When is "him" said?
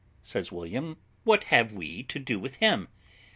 2.55-2.87